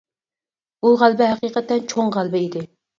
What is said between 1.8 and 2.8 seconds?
چوڭ غەلىبە ئىدى.